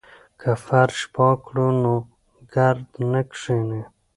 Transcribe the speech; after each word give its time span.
که 0.39 0.51
فرش 0.65 0.99
پاک 1.15 1.37
کړو 1.47 1.67
نو 1.81 1.93
ګرد 2.53 2.89
نه 3.11 3.21
کښیني. 3.29 3.81